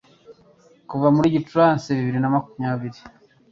kuva 0.89 1.07
muri 1.15 1.33
Gicurasi 1.35 1.97
bibiri 1.97 2.19
na 2.21 2.33
makumyabiri 2.35 2.99